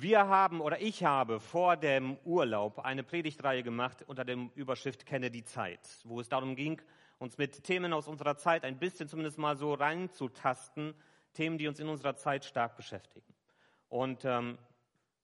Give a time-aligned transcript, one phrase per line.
[0.00, 5.30] wir haben oder ich habe vor dem Urlaub eine Predigtreihe gemacht unter dem Überschrift Kenne
[5.30, 6.80] die Zeit, wo es darum ging,
[7.18, 10.94] uns mit Themen aus unserer Zeit ein bisschen zumindest mal so reinzutasten,
[11.32, 13.34] Themen, die uns in unserer Zeit stark beschäftigen.
[13.88, 14.58] Und ähm,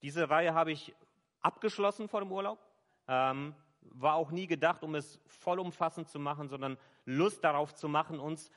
[0.02, 0.92] diese Reihe habe ich
[1.40, 2.58] abgeschlossen vor dem Urlaub.
[3.06, 8.18] Ähm, war auch nie gedacht, um es vollumfassend zu machen, sondern Lust darauf zu machen,
[8.18, 8.50] uns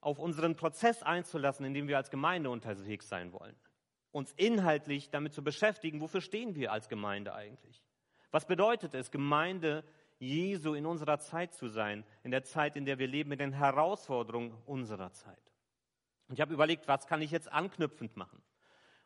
[0.00, 3.56] auf unseren Prozess einzulassen, in dem wir als Gemeinde unterwegs sein wollen.
[4.14, 7.82] Uns inhaltlich damit zu beschäftigen, wofür stehen wir als Gemeinde eigentlich?
[8.30, 9.82] Was bedeutet es, Gemeinde
[10.20, 13.52] Jesu in unserer Zeit zu sein, in der Zeit, in der wir leben, mit den
[13.52, 15.42] Herausforderungen unserer Zeit?
[16.28, 18.40] Und ich habe überlegt, was kann ich jetzt anknüpfend machen?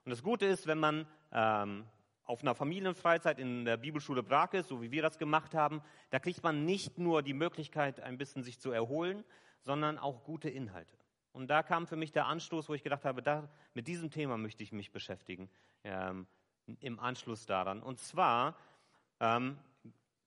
[0.05, 1.87] Und das Gute ist, wenn man ähm,
[2.24, 6.43] auf einer Familienfreizeit in der Bibelschule Brakes, so wie wir das gemacht haben, da kriegt
[6.43, 9.24] man nicht nur die Möglichkeit, ein bisschen sich zu erholen,
[9.62, 10.98] sondern auch gute Inhalte.
[11.38, 14.37] Und da kam für mich der Anstoß, wo ich gedacht habe, da, mit diesem Thema
[14.37, 15.48] möchte ich mich beschäftigen,
[15.84, 16.27] ähm,
[16.80, 17.80] im Anschluss daran.
[17.80, 18.56] Und zwar
[19.20, 19.56] ähm,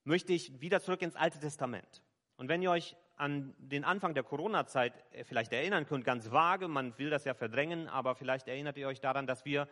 [0.04, 2.02] möchte ich wieder zurück ins Alte Testament.
[2.38, 6.66] Und wenn ihr euch an den Anfang der Corona-Zeit äh, vielleicht erinnern könnt, ganz vage,
[6.66, 9.68] man will das ja verdrängen, aber vielleicht erinnert ihr euch daran, dass wir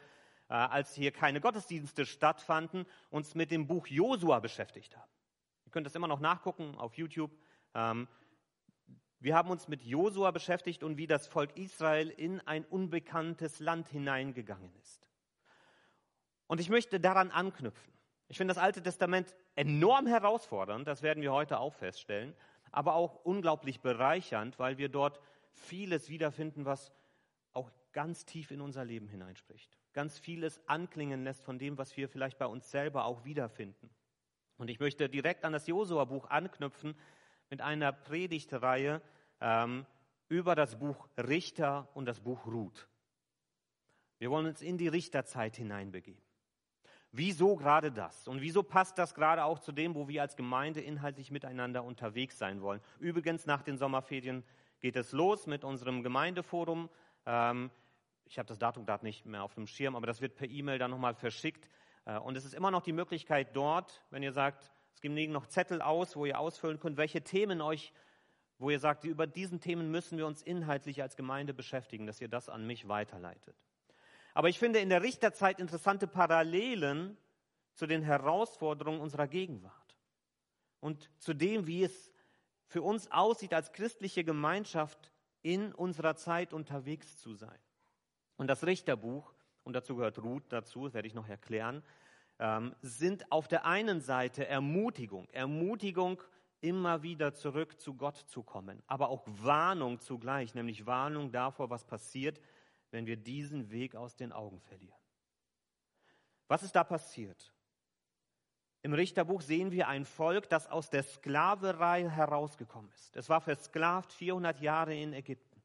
[0.50, 5.10] äh, als hier keine Gottesdienste stattfanden, uns mit dem Buch Josua beschäftigt haben.
[5.64, 7.30] Ihr könnt das immer noch nachgucken auf YouTube.
[7.72, 8.08] Ähm,
[9.20, 13.88] wir haben uns mit Josua beschäftigt und wie das Volk Israel in ein unbekanntes Land
[13.88, 15.06] hineingegangen ist.
[16.46, 17.92] Und ich möchte daran anknüpfen.
[18.28, 22.34] Ich finde das Alte Testament enorm herausfordernd, das werden wir heute auch feststellen,
[22.72, 25.20] aber auch unglaublich bereichernd, weil wir dort
[25.52, 26.92] vieles wiederfinden, was
[27.52, 32.08] auch ganz tief in unser Leben hineinspricht ganz vieles anklingen lässt von dem, was wir
[32.08, 33.90] vielleicht bei uns selber auch wiederfinden.
[34.56, 36.94] Und ich möchte direkt an das Josua-Buch anknüpfen
[37.50, 39.02] mit einer Predigtreihe
[39.40, 39.84] ähm,
[40.28, 42.88] über das Buch Richter und das Buch Ruth.
[44.18, 46.22] Wir wollen uns in die Richterzeit hineinbegeben.
[47.12, 48.28] Wieso gerade das?
[48.28, 52.38] Und wieso passt das gerade auch zu dem, wo wir als Gemeinde inhaltlich miteinander unterwegs
[52.38, 52.80] sein wollen?
[53.00, 54.44] Übrigens, nach den Sommerferien
[54.78, 56.88] geht es los mit unserem Gemeindeforum.
[57.26, 57.70] Ähm,
[58.26, 60.78] ich habe das Datum gerade nicht mehr auf dem Schirm, aber das wird per E-Mail
[60.78, 61.68] dann nochmal verschickt.
[62.04, 65.46] Äh, und es ist immer noch die Möglichkeit dort, wenn ihr sagt, es liegen noch
[65.46, 67.92] Zettel aus, wo ihr ausfüllen könnt, welche Themen euch,
[68.58, 72.28] wo ihr sagt, über diesen Themen müssen wir uns inhaltlich als Gemeinde beschäftigen, dass ihr
[72.28, 73.56] das an mich weiterleitet.
[74.34, 77.16] Aber ich finde in der Richterzeit interessante Parallelen
[77.74, 79.96] zu den Herausforderungen unserer Gegenwart
[80.80, 82.12] und zu dem, wie es
[82.66, 85.10] für uns aussieht, als christliche Gemeinschaft
[85.42, 87.58] in unserer Zeit unterwegs zu sein.
[88.36, 89.34] Und das Richterbuch,
[89.64, 91.82] und dazu gehört Ruth dazu, das werde ich noch erklären,
[92.40, 96.20] ähm, sind auf der einen Seite Ermutigung, Ermutigung,
[96.62, 101.84] immer wieder zurück zu Gott zu kommen, aber auch Warnung zugleich, nämlich Warnung davor, was
[101.84, 102.40] passiert,
[102.90, 104.98] wenn wir diesen Weg aus den Augen verlieren.
[106.48, 107.52] Was ist da passiert?
[108.82, 113.16] Im Richterbuch sehen wir ein Volk, das aus der Sklaverei herausgekommen ist.
[113.16, 115.62] Es war versklavt 400 Jahre in Ägypten.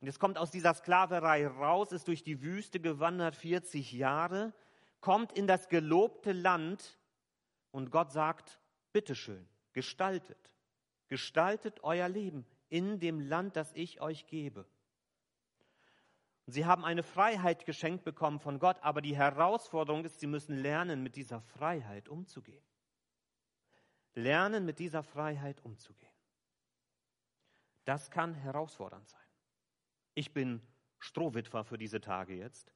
[0.00, 4.52] Und es kommt aus dieser Sklaverei raus, ist durch die Wüste gewandert 40 Jahre,
[5.02, 6.98] kommt in das gelobte Land
[7.72, 8.58] und Gott sagt,
[8.92, 10.54] bitteschön, gestaltet,
[11.08, 14.64] gestaltet euer Leben in dem Land, das ich euch gebe.
[16.46, 20.56] Und sie haben eine Freiheit geschenkt bekommen von Gott, aber die Herausforderung ist, sie müssen
[20.56, 22.64] lernen, mit dieser Freiheit umzugehen.
[24.14, 26.12] Lernen, mit dieser Freiheit umzugehen.
[27.84, 29.20] Das kann herausfordernd sein.
[30.14, 30.62] Ich bin
[30.98, 32.72] Strohwitwer für diese Tage jetzt.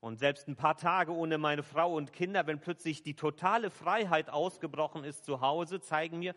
[0.00, 4.30] Und selbst ein paar Tage ohne meine Frau und Kinder, wenn plötzlich die totale Freiheit
[4.30, 6.34] ausgebrochen ist zu Hause, zeigen mir,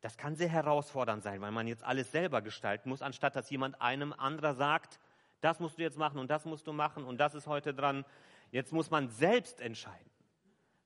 [0.00, 3.80] das kann sehr herausfordernd sein, weil man jetzt alles selber gestalten muss, anstatt dass jemand
[3.82, 4.98] einem anderer sagt,
[5.40, 8.04] das musst du jetzt machen und das musst du machen und das ist heute dran.
[8.50, 10.10] Jetzt muss man selbst entscheiden.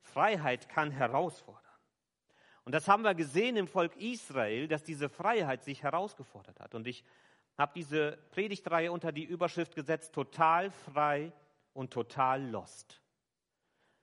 [0.00, 1.62] Freiheit kann herausfordern.
[2.64, 6.74] Und das haben wir gesehen im Volk Israel, dass diese Freiheit sich herausgefordert hat.
[6.74, 7.04] Und ich
[7.58, 11.32] habe diese Predigtreihe unter die Überschrift gesetzt, total frei
[11.74, 13.02] und total lost.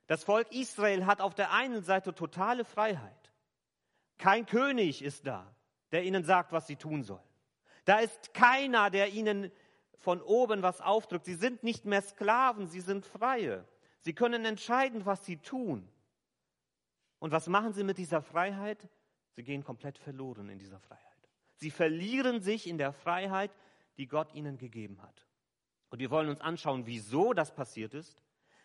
[0.08, 3.32] Das Volk Israel hat auf der einen Seite totale Freiheit.
[4.18, 5.56] Kein König ist da,
[5.92, 7.24] der ihnen sagt, was sie tun sollen.
[7.86, 9.52] Da ist keiner, der ihnen
[9.98, 11.26] von oben was aufdrückt.
[11.26, 13.68] Sie sind nicht mehr Sklaven, sie sind Freie.
[14.02, 15.90] Sie können entscheiden, was sie tun.
[17.20, 18.90] Und was machen sie mit dieser Freiheit?
[19.36, 21.30] Sie gehen komplett verloren in dieser Freiheit.
[21.56, 23.56] Sie verlieren sich in der Freiheit,
[23.98, 25.28] die Gott ihnen gegeben hat.
[25.92, 28.18] Und wir wollen uns anschauen, wieso das passiert ist.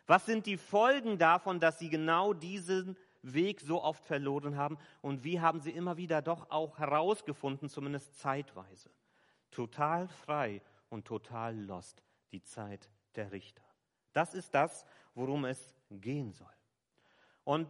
[0.06, 4.78] Was sind die Folgen davon, dass sie genau diesen Weg so oft verloren haben?
[5.02, 8.90] Und wie haben sie immer wieder doch auch herausgefunden, zumindest zeitweise?
[9.50, 12.00] Total frei und total lost,
[12.30, 13.64] die Zeit der Richter.
[14.12, 16.46] Das ist das, worum es gehen soll.
[17.42, 17.68] Und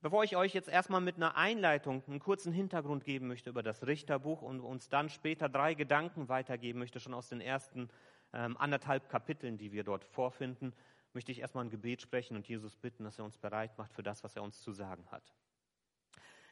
[0.00, 3.86] bevor ich euch jetzt erstmal mit einer Einleitung einen kurzen Hintergrund geben möchte über das
[3.86, 7.90] Richterbuch und uns dann später drei Gedanken weitergeben möchte, schon aus den ersten
[8.34, 10.74] ähm, anderthalb Kapiteln, die wir dort vorfinden,
[11.12, 14.02] möchte ich erstmal ein Gebet sprechen und Jesus bitten, dass er uns bereit macht für
[14.02, 15.22] das, was er uns zu sagen hat.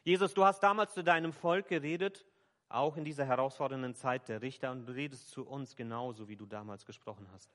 [0.05, 2.25] Jesus, du hast damals zu deinem Volk geredet,
[2.69, 6.47] auch in dieser herausfordernden Zeit der Richter, und du redest zu uns genauso, wie du
[6.47, 7.53] damals gesprochen hast.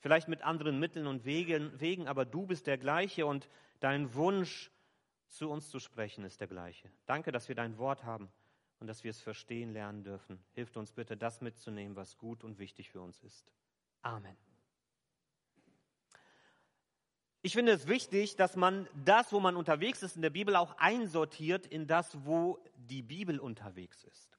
[0.00, 3.48] Vielleicht mit anderen Mitteln und Wegen, Wegen, aber du bist der gleiche und
[3.80, 4.70] dein Wunsch,
[5.28, 6.90] zu uns zu sprechen, ist der gleiche.
[7.04, 8.30] Danke, dass wir dein Wort haben
[8.80, 10.38] und dass wir es verstehen lernen dürfen.
[10.52, 13.50] Hilft uns bitte, das mitzunehmen, was gut und wichtig für uns ist.
[14.02, 14.36] Amen.
[17.40, 20.76] Ich finde es wichtig, dass man das, wo man unterwegs ist in der Bibel, auch
[20.78, 24.36] einsortiert in das, wo die Bibel unterwegs ist.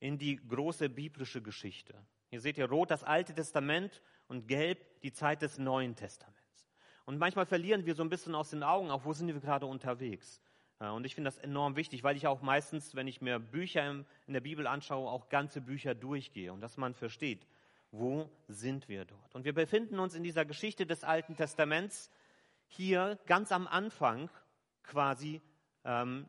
[0.00, 1.94] In die große biblische Geschichte.
[2.28, 6.68] Hier seht ihr rot das Alte Testament und gelb die Zeit des Neuen Testaments.
[7.04, 9.66] Und manchmal verlieren wir so ein bisschen aus den Augen, auch wo sind wir gerade
[9.66, 10.40] unterwegs.
[10.78, 14.32] Und ich finde das enorm wichtig, weil ich auch meistens, wenn ich mir Bücher in
[14.32, 17.46] der Bibel anschaue, auch ganze Bücher durchgehe und dass man versteht,
[17.92, 19.34] wo sind wir dort?
[19.34, 22.10] Und wir befinden uns in dieser Geschichte des Alten Testaments
[22.66, 24.28] hier ganz am Anfang
[24.82, 25.40] quasi
[25.84, 26.28] ähm,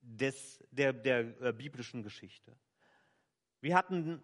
[0.00, 2.56] des, der, der äh, biblischen Geschichte.
[3.60, 4.22] Wir hatten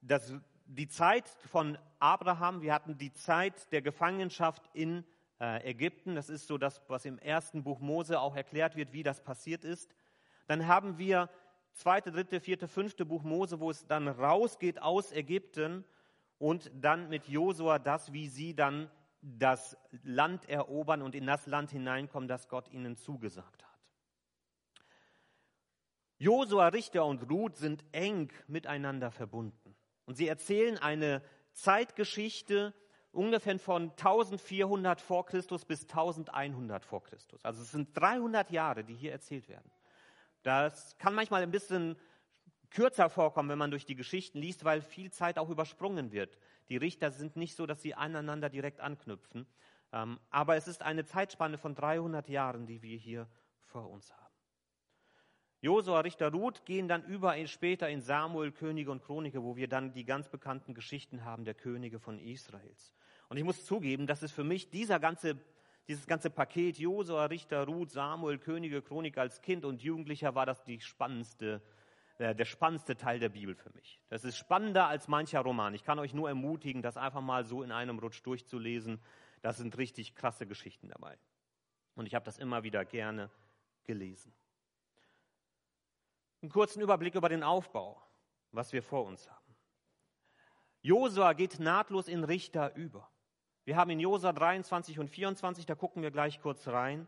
[0.00, 0.32] das,
[0.66, 6.14] die Zeit von Abraham, wir hatten die Zeit der Gefangenschaft in äh, Ägypten.
[6.14, 9.64] Das ist so das, was im ersten Buch Mose auch erklärt wird, wie das passiert
[9.64, 9.94] ist.
[10.46, 11.30] Dann haben wir
[11.72, 15.84] zweite, dritte, vierte, fünfte Buch Mose, wo es dann rausgeht aus Ägypten
[16.38, 18.90] und dann mit Josua das, wie sie dann
[19.22, 23.70] das Land erobern und in das Land hineinkommen, das Gott ihnen zugesagt hat.
[26.18, 29.74] Josua, Richter und Ruth sind eng miteinander verbunden.
[30.04, 31.22] Und sie erzählen eine
[31.52, 32.74] Zeitgeschichte
[33.12, 37.44] ungefähr von 1400 vor Christus bis 1100 vor Christus.
[37.44, 39.70] Also es sind 300 Jahre, die hier erzählt werden.
[40.42, 41.96] Das kann manchmal ein bisschen
[42.70, 46.38] kürzer vorkommen, wenn man durch die Geschichten liest, weil viel Zeit auch übersprungen wird.
[46.68, 49.46] Die Richter sind nicht so, dass sie aneinander direkt anknüpfen.
[49.92, 53.26] Ähm, aber es ist eine Zeitspanne von 300 Jahren, die wir hier
[53.64, 54.20] vor uns haben.
[55.62, 59.92] Josua, Richter Ruth gehen dann über später in Samuel, Könige und Chronike, wo wir dann
[59.92, 62.94] die ganz bekannten Geschichten haben der Könige von Israels.
[63.30, 65.38] Und ich muss zugeben, dass es für mich dieser ganze,
[65.88, 70.62] dieses ganze Paket Josua, Richter Ruth, Samuel, Könige, Chronik als Kind und Jugendlicher war das
[70.64, 71.62] die spannendste
[72.20, 73.98] äh, der spannendste Teil der Bibel für mich.
[74.10, 75.72] Das ist spannender als mancher Roman.
[75.72, 79.00] Ich kann euch nur ermutigen, das einfach mal so in einem Rutsch durchzulesen.
[79.40, 81.18] Das sind richtig krasse Geschichten dabei.
[81.94, 83.30] Und ich habe das immer wieder gerne
[83.84, 84.34] gelesen.
[86.42, 88.02] Einen kurzen Überblick über den Aufbau,
[88.52, 89.56] was wir vor uns haben.
[90.82, 93.09] Josua geht nahtlos in Richter über.
[93.70, 97.06] Wir haben in Josua 23 und 24, da gucken wir gleich kurz rein,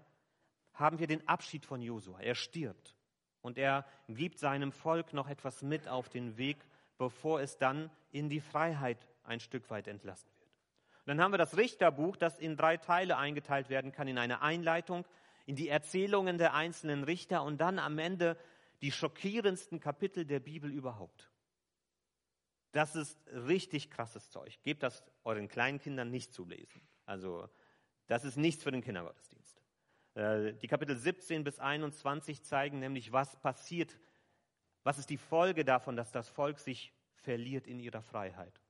[0.74, 2.20] haben wir den Abschied von Josua.
[2.20, 2.94] Er stirbt
[3.40, 6.58] und er gibt seinem Volk noch etwas mit auf den Weg,
[6.98, 10.50] bevor es dann in die Freiheit ein Stück weit entlassen wird.
[11.00, 14.40] Und dann haben wir das Richterbuch, das in drei Teile eingeteilt werden kann, in eine
[14.40, 15.04] Einleitung,
[15.46, 18.36] in die Erzählungen der einzelnen Richter und dann am Ende
[18.82, 21.31] die schockierendsten Kapitel der Bibel überhaupt.
[22.72, 24.58] Das ist richtig krasses Zeug.
[24.62, 26.80] Gebt das euren kleinen Kindern nicht zu lesen.
[27.04, 27.48] Also,
[28.06, 29.62] das ist nichts für den Kindergottesdienst.
[30.14, 33.98] Äh, die Kapitel 17 bis 21 zeigen nämlich, was passiert,
[34.82, 38.60] was ist die Folge davon, dass das Volk sich verliert in ihrer Freiheit.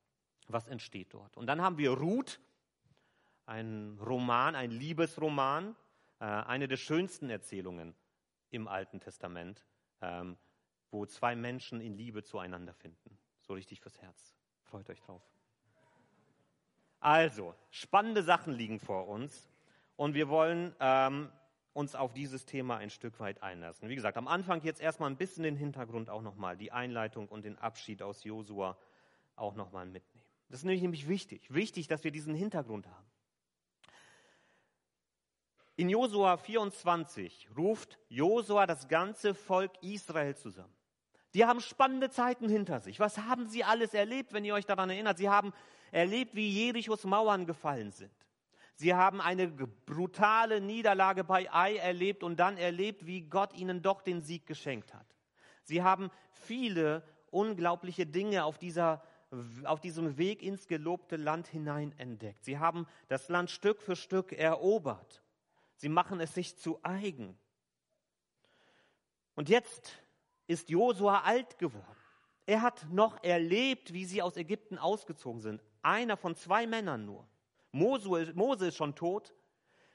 [0.49, 1.37] Was entsteht dort?
[1.37, 2.41] Und dann haben wir Ruth,
[3.47, 5.77] ein Roman, ein Liebesroman,
[6.19, 7.95] äh, eine der schönsten Erzählungen
[8.51, 9.65] im Alten Testament,
[10.01, 10.37] ähm,
[10.91, 13.19] wo zwei Menschen in Liebe zueinander finden.
[13.43, 14.35] So richtig fürs Herz.
[14.63, 15.23] Freut euch drauf.
[17.01, 19.49] Also, spannende Sachen liegen vor uns.
[19.97, 21.31] Und wir wollen ähm,
[21.73, 23.89] uns auf dieses Thema ein Stück weit einlassen.
[23.89, 27.45] Wie gesagt, am Anfang jetzt erstmal ein bisschen den Hintergrund auch nochmal, die Einleitung und
[27.45, 28.77] den Abschied aus Josua
[29.37, 30.25] auch nochmal mitnehmen.
[30.49, 31.53] Das ist nämlich wichtig.
[31.53, 33.07] Wichtig, dass wir diesen Hintergrund haben.
[35.77, 40.75] In Josua 24 ruft Josua das ganze Volk Israel zusammen.
[41.35, 43.01] Die haben spannende Zeiten hinter sich.
[43.01, 45.19] Was haben sie alles erlebt, wenn ihr euch daran erinnert?
[45.19, 45.53] Sie haben
[45.91, 48.13] erlebt, wie Jerichos Mauern gefallen sind.
[48.75, 54.03] Sie haben eine brutale Niederlage bei Ai erlebt und dann erlebt, wie Gott ihnen doch
[54.03, 55.07] den Sieg geschenkt hat.
[55.63, 59.03] Sie haben viele unglaubliche Dinge auf, dieser,
[59.65, 62.45] auf diesem Weg ins gelobte Land hinein entdeckt.
[62.45, 65.23] Sie haben das Land Stück für Stück erobert.
[65.77, 67.39] Sie machen es sich zu eigen.
[69.35, 70.03] Und jetzt
[70.47, 71.97] ist Josua alt geworden.
[72.47, 75.63] Er hat noch erlebt, wie sie aus Ägypten ausgezogen sind.
[75.83, 77.27] Einer von zwei Männern nur.
[77.73, 79.33] Mose ist schon tot.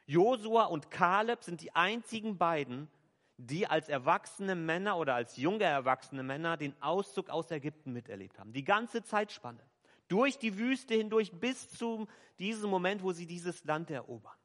[0.05, 2.89] Josua und Kaleb sind die einzigen beiden,
[3.37, 8.53] die als erwachsene Männer oder als junge erwachsene Männer den Auszug aus Ägypten miterlebt haben.
[8.53, 9.63] Die ganze Zeitspanne.
[10.07, 12.07] Durch die Wüste hindurch bis zu
[12.39, 14.37] diesem Moment, wo sie dieses Land erobern.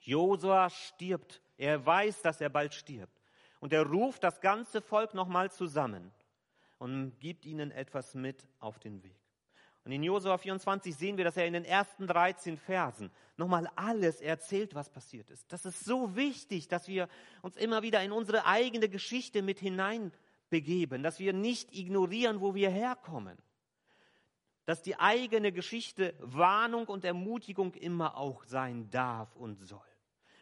[0.00, 1.42] Josua stirbt.
[1.56, 3.15] Er weiß, dass er bald stirbt.
[3.66, 6.12] Und er ruft das ganze Volk nochmal zusammen
[6.78, 9.18] und gibt ihnen etwas mit auf den Weg.
[9.84, 14.20] Und in Josua 24 sehen wir, dass er in den ersten 13 Versen nochmal alles
[14.20, 15.52] erzählt, was passiert ist.
[15.52, 17.08] Das ist so wichtig, dass wir
[17.42, 22.70] uns immer wieder in unsere eigene Geschichte mit hineinbegeben, dass wir nicht ignorieren, wo wir
[22.70, 23.36] herkommen.
[24.64, 29.95] Dass die eigene Geschichte Warnung und Ermutigung immer auch sein darf und soll.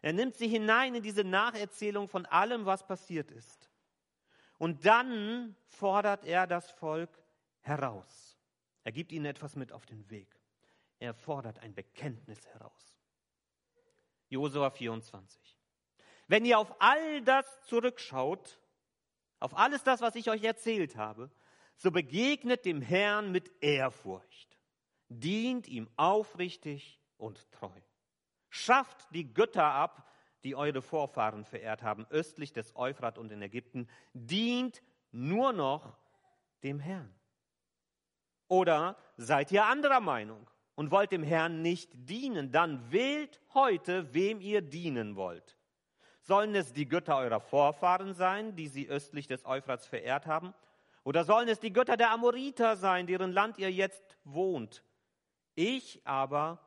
[0.05, 3.71] Er nimmt sie hinein in diese Nacherzählung von allem, was passiert ist.
[4.59, 7.09] Und dann fordert er das Volk
[7.63, 8.37] heraus.
[8.83, 10.29] Er gibt ihnen etwas mit auf den Weg.
[10.99, 12.95] Er fordert ein Bekenntnis heraus.
[14.29, 15.41] Josua 24.
[16.27, 18.61] Wenn ihr auf all das zurückschaut,
[19.41, 21.31] auf alles das, was ich euch erzählt habe,
[21.77, 24.59] so begegnet dem Herrn mit Ehrfurcht,
[25.09, 27.81] dient ihm aufrichtig und treu.
[28.57, 30.09] Schafft die Götter ab,
[30.45, 34.81] die eure Vorfahren verehrt haben, östlich des Euphrat und in Ägypten, dient
[35.11, 35.99] nur noch
[36.63, 37.13] dem Herrn.
[38.47, 42.53] Oder seid ihr anderer Meinung und wollt dem Herrn nicht dienen?
[42.53, 45.59] Dann wählt heute, wem ihr dienen wollt.
[46.23, 50.55] Sollen es die Götter eurer Vorfahren sein, die sie östlich des Euphrats verehrt haben?
[51.03, 54.85] Oder sollen es die Götter der Amoriter sein, deren Land ihr jetzt wohnt?
[55.57, 56.64] Ich aber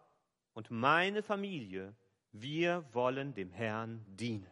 [0.58, 1.96] und meine Familie,
[2.32, 4.52] wir wollen dem Herrn dienen.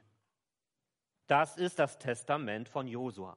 [1.26, 3.36] Das ist das Testament von Josua.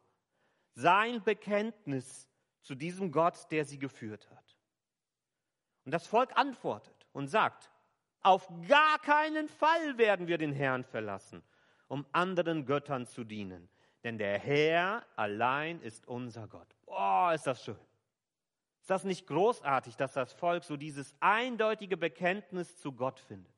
[0.75, 2.29] Sein Bekenntnis
[2.61, 4.59] zu diesem Gott, der sie geführt hat.
[5.87, 7.71] Und das Volk antwortet und sagt,
[8.21, 11.43] auf gar keinen Fall werden wir den Herrn verlassen,
[11.87, 13.71] um anderen Göttern zu dienen.
[14.05, 16.77] Denn der Herr allein ist unser Gott.
[16.85, 17.88] Oh, ist das schön.
[18.89, 23.53] Ist das nicht großartig, dass das Volk so dieses eindeutige Bekenntnis zu Gott findet?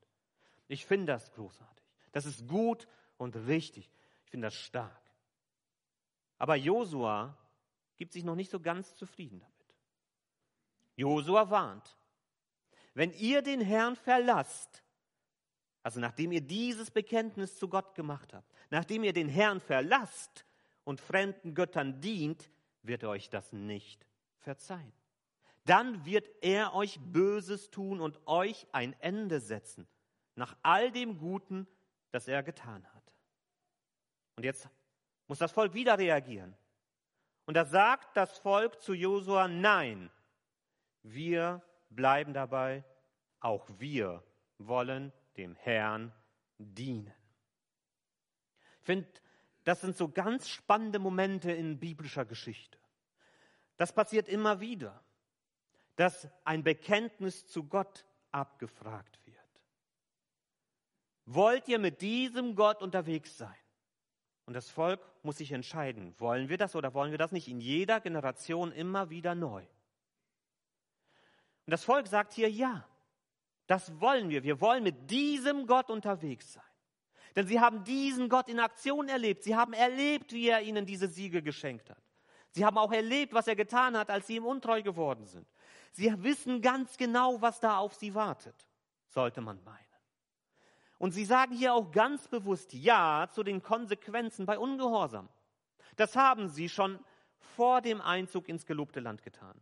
[0.66, 1.86] Ich finde das großartig.
[2.10, 3.88] Das ist gut und richtig.
[4.24, 5.00] Ich finde das stark.
[6.36, 7.38] Aber Josua
[7.96, 9.76] gibt sich noch nicht so ganz zufrieden damit.
[10.96, 11.96] Josua warnt,
[12.94, 14.82] wenn ihr den Herrn verlasst,
[15.84, 20.44] also nachdem ihr dieses Bekenntnis zu Gott gemacht habt, nachdem ihr den Herrn verlasst
[20.82, 22.50] und fremden Göttern dient,
[22.82, 24.08] wird euch das nicht
[24.40, 24.99] verzeihen.
[25.64, 29.86] Dann wird er euch Böses tun und euch ein Ende setzen,
[30.34, 31.66] nach all dem Guten,
[32.10, 33.14] das er getan hat.
[34.36, 34.68] Und jetzt
[35.28, 36.56] muss das Volk wieder reagieren.
[37.46, 40.10] Und da sagt das Volk zu Josua, nein,
[41.02, 42.84] wir bleiben dabei,
[43.40, 44.22] auch wir
[44.58, 46.12] wollen dem Herrn
[46.58, 47.12] dienen.
[48.80, 49.08] Ich finde,
[49.64, 52.78] das sind so ganz spannende Momente in biblischer Geschichte.
[53.76, 55.02] Das passiert immer wieder,
[56.00, 59.36] dass ein Bekenntnis zu Gott abgefragt wird.
[61.26, 63.54] Wollt ihr mit diesem Gott unterwegs sein?
[64.46, 67.60] Und das Volk muss sich entscheiden, wollen wir das oder wollen wir das nicht, in
[67.60, 69.60] jeder Generation immer wieder neu.
[71.66, 72.88] Und das Volk sagt hier, ja,
[73.66, 74.42] das wollen wir.
[74.42, 76.64] Wir wollen mit diesem Gott unterwegs sein.
[77.36, 79.42] Denn sie haben diesen Gott in Aktion erlebt.
[79.42, 82.02] Sie haben erlebt, wie er ihnen diese Siege geschenkt hat.
[82.52, 85.46] Sie haben auch erlebt, was er getan hat, als sie ihm untreu geworden sind.
[85.92, 88.68] Sie wissen ganz genau, was da auf sie wartet,
[89.08, 89.78] sollte man meinen.
[90.98, 95.28] Und sie sagen hier auch ganz bewusst Ja zu den Konsequenzen bei Ungehorsam.
[95.96, 96.98] Das haben sie schon
[97.38, 99.58] vor dem Einzug ins gelobte Land getan.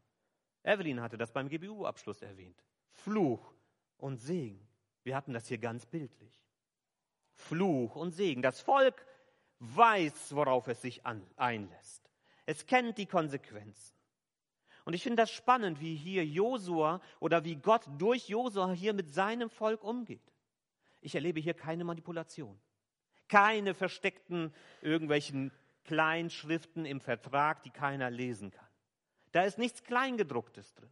[0.64, 2.62] Evelyn hatte das beim GBU-Abschluss erwähnt.
[2.90, 3.54] Fluch
[3.98, 4.68] und Segen.
[5.04, 6.44] Wir hatten das hier ganz bildlich.
[7.32, 8.42] Fluch und Segen.
[8.42, 9.06] Das Volk
[9.60, 12.10] weiß, worauf es sich einlässt.
[12.46, 13.97] Es kennt die Konsequenzen.
[14.88, 19.12] Und ich finde das spannend, wie hier Josua oder wie Gott durch Josua hier mit
[19.12, 20.32] seinem Volk umgeht.
[21.02, 22.58] Ich erlebe hier keine Manipulation.
[23.28, 25.52] Keine versteckten irgendwelchen
[25.84, 28.66] Kleinschriften im Vertrag, die keiner lesen kann.
[29.32, 30.88] Da ist nichts Kleingedrucktes drin.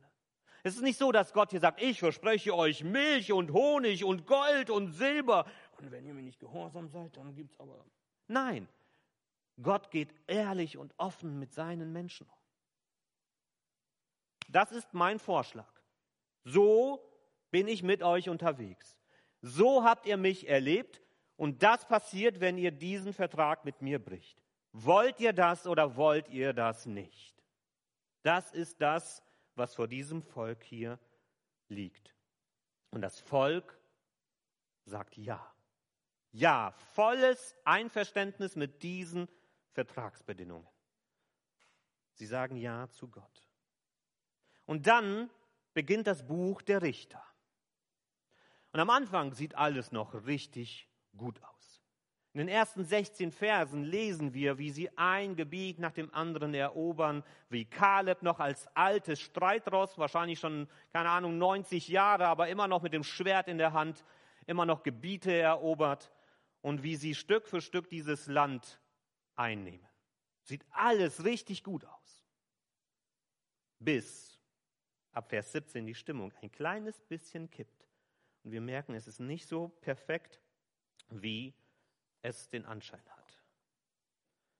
[0.62, 4.26] Es ist nicht so, dass Gott hier sagt, ich verspreche euch Milch und Honig und
[4.26, 5.46] Gold und Silber.
[5.78, 7.82] Und wenn ihr mir nicht gehorsam seid, dann gibt es aber.
[8.28, 8.68] Nein,
[9.62, 12.35] Gott geht ehrlich und offen mit seinen Menschen um.
[14.48, 15.72] Das ist mein Vorschlag.
[16.44, 17.02] So
[17.50, 18.96] bin ich mit euch unterwegs.
[19.42, 21.02] So habt ihr mich erlebt
[21.36, 24.42] und das passiert, wenn ihr diesen Vertrag mit mir bricht.
[24.72, 27.34] Wollt ihr das oder wollt ihr das nicht?
[28.22, 29.22] Das ist das,
[29.54, 30.98] was vor diesem Volk hier
[31.68, 32.14] liegt.
[32.90, 33.78] Und das Volk
[34.84, 35.54] sagt ja.
[36.32, 39.28] Ja, volles Einverständnis mit diesen
[39.72, 40.68] Vertragsbedingungen.
[42.12, 43.45] Sie sagen Ja zu Gott.
[44.66, 45.30] Und dann
[45.74, 47.22] beginnt das Buch der Richter.
[48.72, 51.56] Und am Anfang sieht alles noch richtig gut aus.
[52.36, 57.24] In den ersten 16 Versen lesen wir, wie sie ein Gebiet nach dem anderen erobern,
[57.48, 62.82] wie Kaleb noch als altes Streitross, wahrscheinlich schon, keine Ahnung, 90 Jahre, aber immer noch
[62.82, 64.04] mit dem Schwert in der Hand,
[64.46, 66.12] immer noch Gebiete erobert
[66.60, 68.82] und wie sie Stück für Stück dieses Land
[69.34, 69.88] einnehmen.
[70.42, 72.26] Sieht alles richtig gut aus.
[73.78, 74.35] Bis
[75.16, 77.88] ab Vers 17 die Stimmung ein kleines bisschen kippt.
[78.44, 80.40] Und wir merken, es ist nicht so perfekt,
[81.08, 81.54] wie
[82.22, 83.42] es den Anschein hat.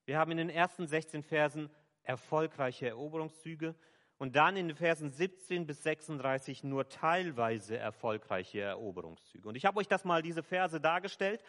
[0.05, 1.69] Wir haben in den ersten 16 Versen
[2.03, 3.75] erfolgreiche Eroberungszüge
[4.17, 9.47] und dann in den Versen 17 bis 36 nur teilweise erfolgreiche Eroberungszüge.
[9.47, 11.43] Und ich habe euch das mal, diese Verse dargestellt.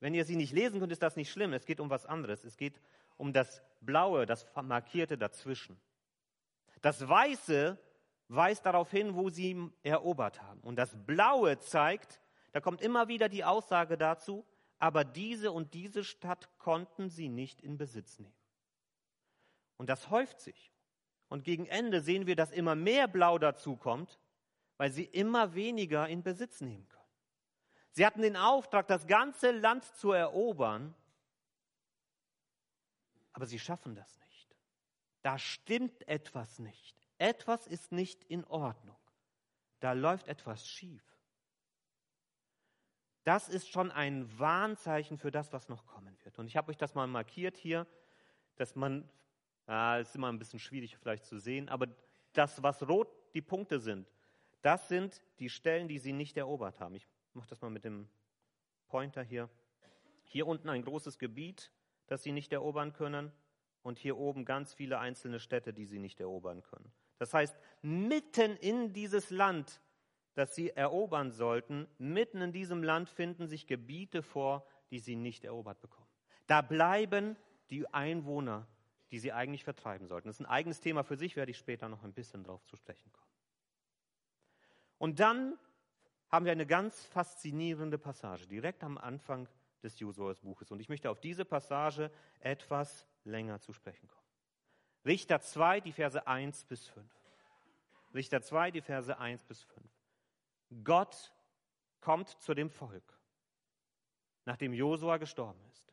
[0.00, 1.52] Wenn ihr sie nicht lesen könnt, ist das nicht schlimm.
[1.52, 2.44] Es geht um was anderes.
[2.44, 2.80] Es geht
[3.16, 5.80] um das Blaue, das Markierte dazwischen.
[6.82, 7.78] Das Weiße
[8.30, 10.60] weist darauf hin, wo sie erobert haben.
[10.60, 12.20] Und das Blaue zeigt,
[12.52, 14.46] da kommt immer wieder die Aussage dazu,
[14.78, 18.34] aber diese und diese Stadt konnten sie nicht in Besitz nehmen.
[19.76, 20.72] Und das häuft sich.
[21.28, 24.18] Und gegen Ende sehen wir, dass immer mehr Blau dazukommt,
[24.76, 27.00] weil sie immer weniger in Besitz nehmen können.
[27.92, 30.94] Sie hatten den Auftrag, das ganze Land zu erobern,
[33.32, 34.56] aber sie schaffen das nicht.
[35.22, 36.99] Da stimmt etwas nicht.
[37.20, 38.96] Etwas ist nicht in Ordnung.
[39.80, 41.04] Da läuft etwas schief.
[43.24, 46.38] Das ist schon ein Warnzeichen für das, was noch kommen wird.
[46.38, 47.86] Und ich habe euch das mal markiert hier,
[48.56, 49.06] dass man,
[49.66, 51.88] ah, ist immer ein bisschen schwierig vielleicht zu sehen, aber
[52.32, 54.10] das, was rot die Punkte sind,
[54.62, 56.94] das sind die Stellen, die sie nicht erobert haben.
[56.94, 58.08] Ich mache das mal mit dem
[58.88, 59.50] Pointer hier.
[60.24, 61.70] Hier unten ein großes Gebiet,
[62.06, 63.30] das sie nicht erobern können
[63.82, 66.90] und hier oben ganz viele einzelne Städte, die sie nicht erobern können.
[67.20, 69.82] Das heißt, mitten in dieses Land,
[70.34, 75.44] das sie erobern sollten, mitten in diesem Land finden sich Gebiete vor, die sie nicht
[75.44, 76.08] erobert bekommen.
[76.46, 77.36] Da bleiben
[77.68, 78.66] die Einwohner,
[79.10, 80.28] die sie eigentlich vertreiben sollten.
[80.28, 82.76] Das ist ein eigenes Thema für sich, werde ich später noch ein bisschen drauf zu
[82.76, 83.30] sprechen kommen.
[84.96, 85.58] Und dann
[86.30, 89.46] haben wir eine ganz faszinierende Passage direkt am Anfang
[89.82, 90.70] des Josuas Buches.
[90.70, 94.29] Und ich möchte auf diese Passage etwas länger zu sprechen kommen.
[95.04, 97.06] Richter 2, die Verse 1 bis 5.
[98.14, 99.86] Richter 2, die Verse 1 bis 5.
[100.84, 101.32] Gott
[102.00, 103.18] kommt zu dem Volk,
[104.44, 105.92] nachdem Josua gestorben ist,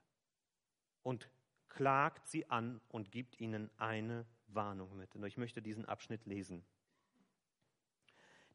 [1.04, 1.30] und
[1.70, 5.16] klagt sie an und gibt ihnen eine Warnung mit.
[5.16, 6.66] Und ich möchte diesen Abschnitt lesen.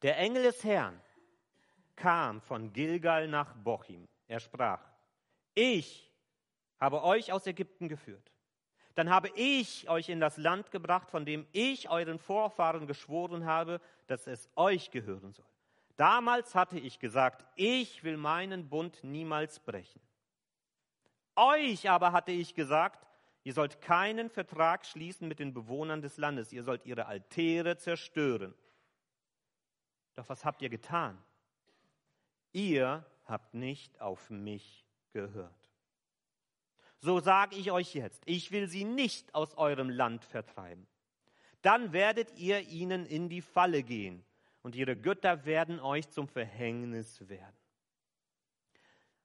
[0.02, 1.00] Der Engel des Herrn
[1.96, 4.08] kam von Gilgal nach Bochim.
[4.26, 4.82] Er sprach,
[5.54, 6.10] ich
[6.78, 8.31] habe euch aus Ägypten geführt
[8.94, 13.80] dann habe ich euch in das Land gebracht, von dem ich euren Vorfahren geschworen habe,
[14.06, 15.46] dass es euch gehören soll.
[15.96, 20.00] Damals hatte ich gesagt, ich will meinen Bund niemals brechen.
[21.36, 23.06] Euch aber hatte ich gesagt,
[23.44, 28.54] ihr sollt keinen Vertrag schließen mit den Bewohnern des Landes, ihr sollt ihre Altäre zerstören.
[30.14, 31.22] Doch was habt ihr getan?
[32.52, 35.61] Ihr habt nicht auf mich gehört.
[37.04, 40.86] So sage ich euch jetzt, ich will sie nicht aus eurem Land vertreiben.
[41.60, 44.24] Dann werdet ihr ihnen in die Falle gehen
[44.62, 47.56] und ihre Götter werden euch zum Verhängnis werden.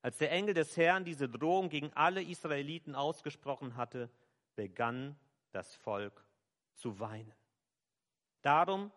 [0.02, 4.10] Als der Engel des Herrn diese Drohung gegen alle Israeliten ausgesprochen hatte,
[4.56, 5.16] begann
[5.52, 6.26] das Volk
[6.74, 7.34] zu weinen.
[8.42, 8.92] Darum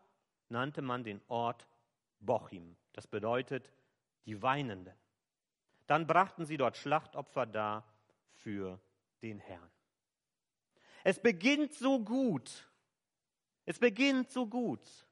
[0.48, 1.66] nannte man den Ort
[2.18, 3.70] Bochim, das bedeutet
[4.24, 4.96] die Weinenden.
[5.86, 7.84] Dann brachten sie dort Schlachtopfer dar
[8.42, 8.80] für
[9.22, 9.70] den Herrn.
[11.04, 12.68] Es beginnt so gut.
[13.64, 15.06] Es beginnt so gut.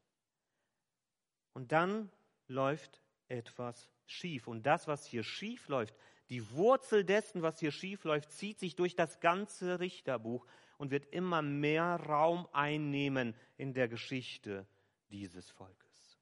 [1.53, 2.11] Und dann
[2.47, 4.49] läuft etwas schief.
[4.49, 5.95] Und das, was hier schief läuft,
[6.31, 11.07] die Wurzel dessen, was hier schief läuft, zieht sich durch das ganze Richterbuch und wird
[11.07, 14.67] immer mehr Raum einnehmen in der Geschichte
[15.11, 16.19] dieses Volkes.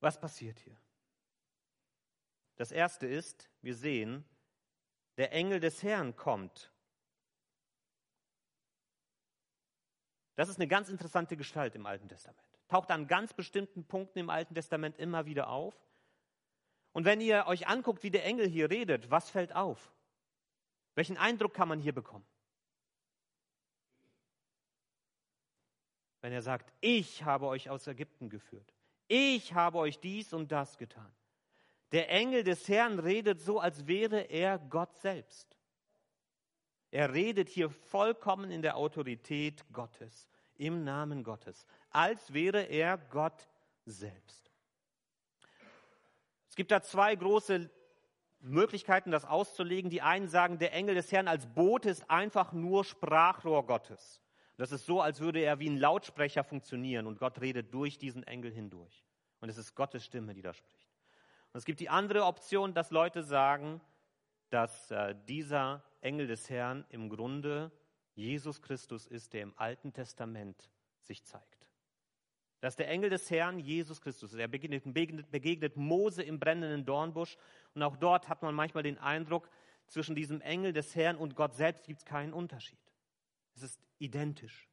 [0.00, 0.76] Was passiert hier?
[2.56, 4.24] Das erste ist, wir sehen,
[5.16, 6.70] der Engel des Herrn kommt.
[10.36, 12.42] Das ist eine ganz interessante Gestalt im Alten Testament.
[12.68, 15.74] Taucht an ganz bestimmten Punkten im Alten Testament immer wieder auf.
[16.92, 19.92] Und wenn ihr euch anguckt, wie der Engel hier redet, was fällt auf?
[20.94, 22.26] Welchen Eindruck kann man hier bekommen?
[26.20, 28.72] Wenn er sagt, ich habe euch aus Ägypten geführt.
[29.08, 31.12] Ich habe euch dies und das getan.
[31.92, 35.56] Der Engel des Herrn redet so, als wäre er Gott selbst.
[36.90, 43.48] Er redet hier vollkommen in der Autorität Gottes, im Namen Gottes, als wäre er Gott
[43.84, 44.50] selbst.
[46.48, 47.68] Es gibt da zwei große
[48.38, 49.90] Möglichkeiten, das auszulegen.
[49.90, 54.20] Die einen sagen, der Engel des Herrn als Bote ist einfach nur Sprachrohr Gottes.
[54.56, 58.22] Das ist so, als würde er wie ein Lautsprecher funktionieren und Gott redet durch diesen
[58.22, 59.04] Engel hindurch.
[59.40, 60.83] Und es ist Gottes Stimme, die da spricht.
[61.54, 63.80] Es gibt die andere Option, dass Leute sagen,
[64.50, 67.72] dass äh, dieser Engel des Herrn im Grunde
[68.14, 70.68] Jesus Christus ist, der im Alten Testament
[71.00, 71.66] sich zeigt.
[72.60, 74.38] Dass der Engel des Herrn Jesus Christus ist.
[74.38, 77.36] Er begegnet, begegnet, begegnet Mose im brennenden Dornbusch.
[77.74, 79.48] Und auch dort hat man manchmal den Eindruck,
[79.86, 82.78] zwischen diesem Engel des Herrn und Gott selbst gibt es keinen Unterschied.
[83.54, 84.68] Es ist identisch.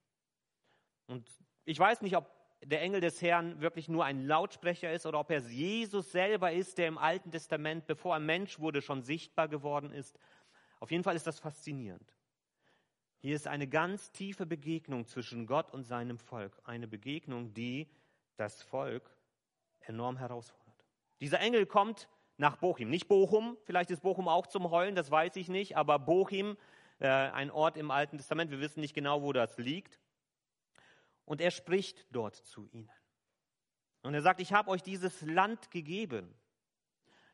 [1.08, 1.30] Und
[1.65, 2.30] ich weiß nicht, ob
[2.63, 6.78] der Engel des Herrn wirklich nur ein Lautsprecher ist oder ob er Jesus selber ist,
[6.78, 10.19] der im Alten Testament, bevor er Mensch wurde, schon sichtbar geworden ist.
[10.80, 12.15] Auf jeden Fall ist das faszinierend.
[13.19, 16.60] Hier ist eine ganz tiefe Begegnung zwischen Gott und seinem Volk.
[16.63, 17.88] Eine Begegnung, die
[18.36, 19.15] das Volk
[19.82, 20.86] enorm herausfordert.
[21.19, 22.89] Dieser Engel kommt nach Bochum.
[22.89, 26.58] Nicht Bochum, vielleicht ist Bochum auch zum Heulen, das weiß ich nicht, aber Bochum,
[27.00, 30.00] äh, ein Ort im Alten Testament, wir wissen nicht genau, wo das liegt.
[31.26, 32.92] Und er spricht dort zu ihnen.
[34.04, 36.34] Und er sagt, ich habe euch dieses Land gegeben.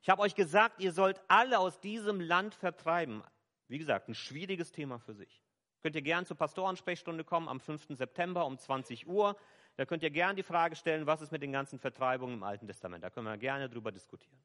[0.02, 3.24] Ich habe euch gesagt, ihr sollt alle aus diesem Land vertreiben.
[3.68, 5.44] Wie gesagt, ein schwieriges Thema für sich.
[5.82, 7.88] Könnt ihr gern zur Pastorensprechstunde kommen am 5.
[7.90, 9.38] September um 20 Uhr.
[9.76, 12.68] Da könnt ihr gern die Frage stellen, was ist mit den ganzen Vertreibungen im Alten
[12.68, 13.04] Testament.
[13.04, 14.40] Da können wir gerne drüber diskutieren.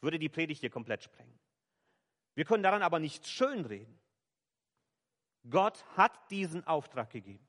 [0.00, 1.38] Würde die Predigt hier komplett sprengen.
[2.34, 3.98] Wir können daran aber nicht schönreden.
[5.48, 7.46] Gott hat diesen Auftrag gegeben.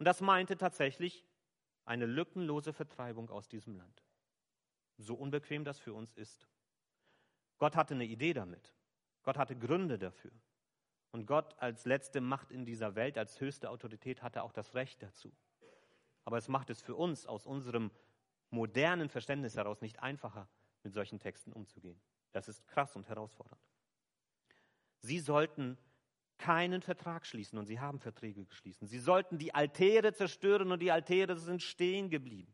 [0.00, 1.26] Und das meinte tatsächlich
[1.84, 4.02] eine lückenlose Vertreibung aus diesem Land.
[4.96, 6.48] So unbequem das für uns ist.
[7.58, 8.72] Gott hatte eine Idee damit.
[9.22, 10.32] Gott hatte Gründe dafür.
[11.10, 15.02] Und Gott als letzte Macht in dieser Welt, als höchste Autorität, hatte auch das Recht
[15.02, 15.36] dazu.
[16.24, 17.90] Aber es macht es für uns aus unserem
[18.48, 20.48] modernen Verständnis heraus nicht einfacher,
[20.82, 22.00] mit solchen Texten umzugehen.
[22.32, 23.60] Das ist krass und herausfordernd.
[25.00, 25.76] Sie sollten
[26.40, 28.86] keinen Vertrag schließen und sie haben Verträge geschlossen.
[28.86, 32.52] Sie sollten die Altäre zerstören und die Altäre sind stehen geblieben.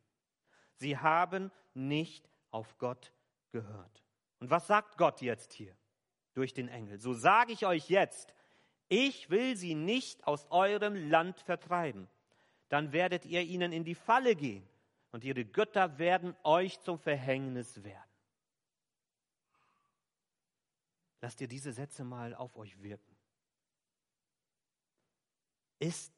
[0.74, 3.12] Sie haben nicht auf Gott
[3.52, 4.02] gehört.
[4.40, 5.74] Und was sagt Gott jetzt hier
[6.34, 6.98] durch den Engel?
[6.98, 8.34] So sage ich euch jetzt,
[8.88, 12.08] ich will sie nicht aus eurem Land vertreiben.
[12.68, 14.68] Dann werdet ihr ihnen in die Falle gehen
[15.12, 18.02] und ihre Götter werden euch zum Verhängnis werden.
[21.20, 23.15] Lasst ihr diese Sätze mal auf euch wirken.
[25.78, 26.12] Ist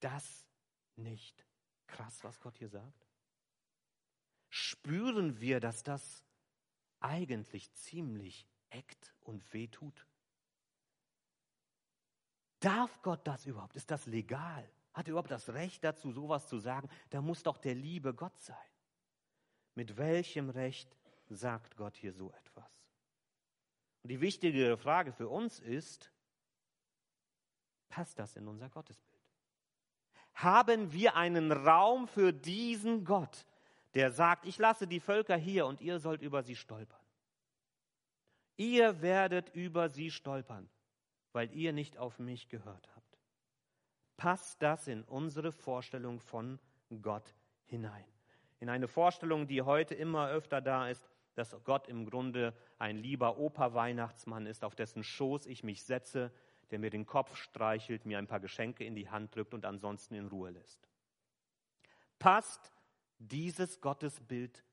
[0.00, 0.46] das
[0.96, 1.46] nicht
[1.86, 3.08] krass, was Gott hier sagt?
[4.48, 6.24] Spüren wir, dass das
[7.00, 10.06] eigentlich ziemlich eckt und wehtut?
[12.60, 13.76] Darf Gott das überhaupt?
[13.76, 14.68] Ist das legal?
[14.92, 16.88] Hat er überhaupt das Recht dazu, sowas zu sagen?
[17.10, 18.56] Da muss doch der liebe Gott sein.
[19.74, 20.96] Mit welchem Recht
[21.28, 22.70] sagt Gott hier so etwas?
[24.02, 26.11] Und die wichtige Frage für uns ist,
[27.92, 29.20] Passt das in unser Gottesbild?
[30.32, 33.46] Haben wir einen Raum für diesen Gott,
[33.92, 37.04] der sagt, ich lasse die Völker hier und ihr sollt über sie stolpern?
[38.56, 40.70] Ihr werdet über sie stolpern,
[41.32, 43.18] weil ihr nicht auf mich gehört habt.
[44.16, 46.58] Passt das in unsere Vorstellung von
[47.02, 47.34] Gott
[47.66, 48.06] hinein?
[48.58, 53.36] In eine Vorstellung, die heute immer öfter da ist, dass Gott im Grunde ein lieber
[53.36, 56.32] Opa-Weihnachtsmann ist, auf dessen Schoß ich mich setze,
[56.72, 60.14] der mir den Kopf streichelt, mir ein paar Geschenke in die Hand drückt und ansonsten
[60.14, 60.88] in Ruhe lässt.
[62.18, 62.72] Passt
[63.18, 64.64] dieses Gottesbild,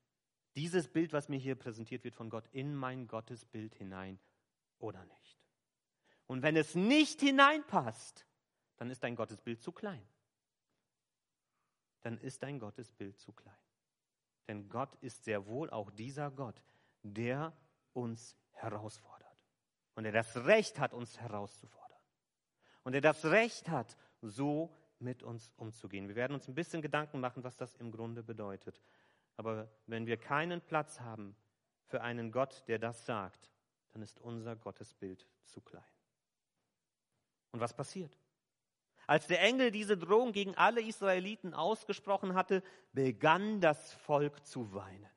[0.56, 4.18] dieses Bild, was mir hier präsentiert wird von Gott, in mein Gottesbild hinein
[4.78, 5.38] oder nicht?
[6.26, 8.26] Und wenn es nicht hineinpasst,
[8.78, 10.08] dann ist dein Gottesbild zu klein.
[12.00, 13.54] Dann ist dein Gottesbild zu klein.
[14.48, 16.62] Denn Gott ist sehr wohl auch dieser Gott,
[17.02, 17.54] der
[17.92, 19.36] uns herausfordert
[19.96, 21.89] und der das Recht hat, uns herauszufordern
[22.84, 26.08] und der das Recht hat, so mit uns umzugehen.
[26.08, 28.80] Wir werden uns ein bisschen Gedanken machen, was das im Grunde bedeutet.
[29.36, 31.34] Aber wenn wir keinen Platz haben
[31.86, 33.50] für einen Gott, der das sagt,
[33.92, 35.82] dann ist unser Gottesbild zu klein.
[37.52, 38.16] Und was passiert?
[39.06, 42.62] Als der Engel diese Drohung gegen alle Israeliten ausgesprochen hatte,
[42.92, 45.10] begann das Volk zu weinen.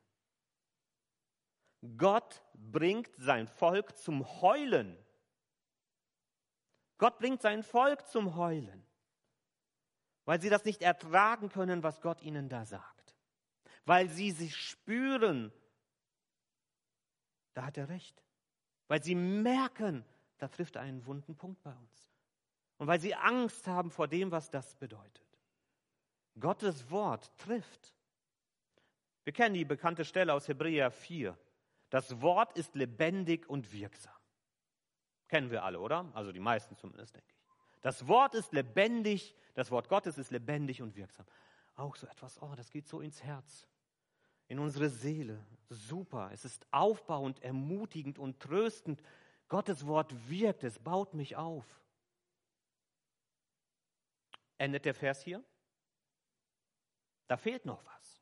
[1.97, 4.97] Gott bringt sein Volk zum Heulen.
[6.97, 8.85] Gott bringt sein Volk zum Heulen,
[10.25, 13.15] weil sie das nicht ertragen können, was Gott ihnen da sagt.
[13.85, 15.51] Weil sie sich spüren,
[17.53, 18.23] Da hat er recht.
[18.87, 20.03] Weil sie merken,
[20.37, 22.11] da trifft er einen wunden Punkt bei uns.
[22.77, 25.23] Und weil sie Angst haben vor dem, was das bedeutet.
[26.39, 27.93] Gottes Wort trifft.
[29.23, 31.37] Wir kennen die bekannte Stelle aus Hebräer 4.
[31.89, 34.13] Das Wort ist lebendig und wirksam.
[35.33, 36.11] Kennen wir alle, oder?
[36.13, 37.81] Also die meisten zumindest, denke ich.
[37.81, 41.25] Das Wort ist lebendig, das Wort Gottes ist lebendig und wirksam.
[41.73, 43.67] Auch so etwas, oh, das geht so ins Herz,
[44.47, 45.43] in unsere Seele.
[45.69, 49.01] Super, es ist aufbauend, ermutigend und tröstend.
[49.47, 51.65] Gottes Wort wirkt, es baut mich auf.
[54.59, 55.43] Endet der Vers hier?
[57.25, 58.21] Da fehlt noch was.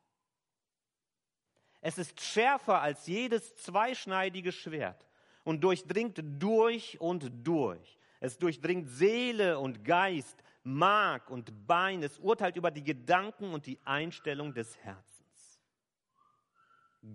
[1.81, 5.10] Es ist schärfer als jedes zweischneidige Schwert
[5.43, 7.97] und durchdringt durch und durch.
[8.19, 12.03] Es durchdringt Seele und Geist, Mark und Bein.
[12.03, 15.59] Es urteilt über die Gedanken und die Einstellung des Herzens.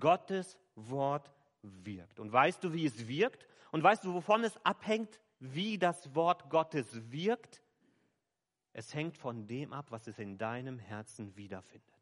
[0.01, 1.31] Gottes Wort
[1.63, 2.19] wirkt.
[2.19, 3.47] Und weißt du, wie es wirkt?
[3.71, 7.63] Und weißt du, wovon es abhängt, wie das Wort Gottes wirkt?
[8.73, 11.95] Es hängt von dem ab, was es in deinem Herzen wiederfindet.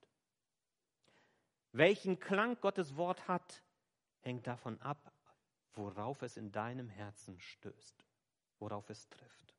[1.73, 3.63] Welchen Klang Gottes Wort hat,
[4.21, 5.13] hängt davon ab,
[5.77, 8.05] worauf es in deinem Herzen stößt,
[8.59, 9.55] worauf es trifft.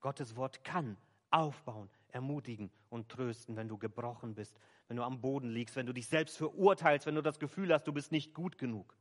[0.00, 0.96] Gottes Wort kann
[1.30, 4.58] aufbauen, ermutigen und trösten, wenn du gebrochen bist,
[4.88, 7.86] wenn du am Boden liegst, wenn du dich selbst verurteilst, wenn du das Gefühl hast,
[7.86, 8.96] du bist nicht gut genug.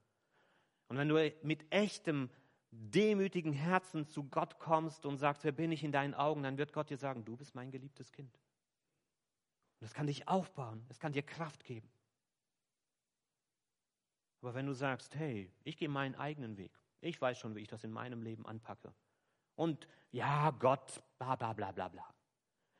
[0.87, 2.29] Und wenn du mit echtem,
[2.71, 6.71] demütigen Herzen zu Gott kommst und sagst, wer bin ich in deinen Augen, dann wird
[6.71, 8.33] Gott dir sagen, du bist mein geliebtes Kind.
[8.33, 11.89] Und das kann dich aufbauen, es kann dir Kraft geben.
[14.41, 17.67] Aber wenn du sagst, hey, ich gehe meinen eigenen Weg, ich weiß schon, wie ich
[17.67, 18.93] das in meinem Leben anpacke.
[19.55, 22.05] Und ja, Gott, bla bla bla bla bla.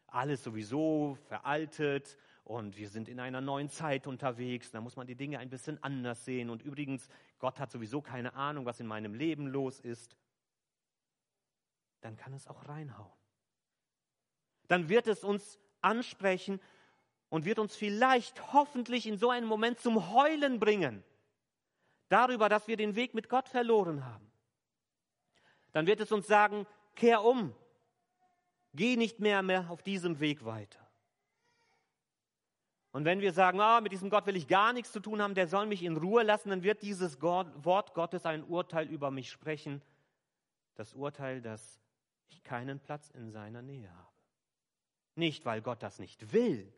[0.07, 4.71] Alles sowieso veraltet und wir sind in einer neuen Zeit unterwegs.
[4.71, 6.49] Da muss man die Dinge ein bisschen anders sehen.
[6.49, 7.07] Und übrigens,
[7.39, 10.17] Gott hat sowieso keine Ahnung, was in meinem Leben los ist.
[12.01, 13.13] Dann kann es auch reinhauen.
[14.67, 16.59] Dann wird es uns ansprechen
[17.29, 21.03] und wird uns vielleicht hoffentlich in so einen Moment zum Heulen bringen
[22.11, 24.31] darüber, dass wir den Weg mit Gott verloren haben.
[25.71, 27.55] Dann wird es uns sagen, kehr um,
[28.73, 30.79] geh nicht mehr, mehr auf diesem Weg weiter.
[32.91, 35.33] Und wenn wir sagen, ah, mit diesem Gott will ich gar nichts zu tun haben,
[35.33, 39.31] der soll mich in Ruhe lassen, dann wird dieses Wort Gottes ein Urteil über mich
[39.31, 39.81] sprechen.
[40.75, 41.79] Das Urteil, dass
[42.27, 44.11] ich keinen Platz in seiner Nähe habe.
[45.15, 46.73] Nicht, weil Gott das nicht will,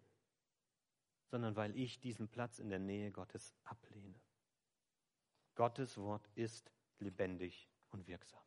[1.32, 4.20] sondern weil ich diesen Platz in der Nähe Gottes ablehne.
[5.56, 8.42] Gottes Wort ist lebendig und wirksam.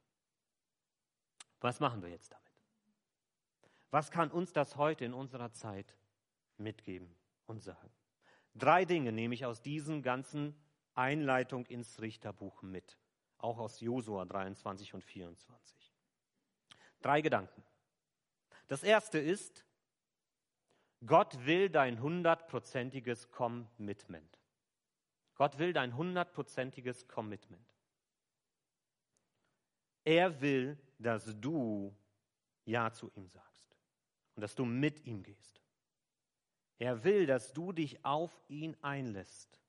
[1.61, 2.47] Was machen wir jetzt damit?
[3.91, 5.97] Was kann uns das heute in unserer Zeit
[6.59, 7.15] mitgeben
[7.47, 7.91] und sagen?
[8.55, 10.55] Drei Dinge nehme ich aus diesen ganzen
[10.95, 12.99] Einleitung ins Richterbuch mit,
[13.39, 15.95] auch aus Josua 23 und 24.
[17.03, 17.63] Drei Gedanken.
[18.67, 19.65] Das erste ist,
[21.05, 24.36] Gott will dein hundertprozentiges Commitment.
[25.37, 27.67] Gott will dein hundertprozentiges Commitment.
[30.05, 31.95] Er will, dass du
[32.65, 33.77] Ja zu ihm sagst
[34.35, 35.61] und dass du mit ihm gehst.
[36.79, 39.61] Er will, dass du dich auf ihn einlässt.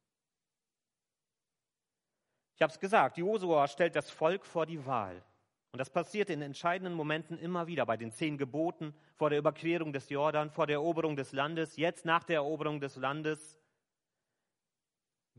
[2.56, 5.24] Ich habe es gesagt, Josua stellt das Volk vor die Wahl.
[5.72, 9.94] Und das passiert in entscheidenden Momenten immer wieder, bei den zehn Geboten, vor der Überquerung
[9.94, 13.60] des Jordan, vor der Eroberung des Landes, jetzt nach der Eroberung des Landes.